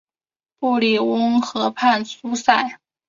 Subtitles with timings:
[0.57, 2.79] 布里翁河畔苏塞。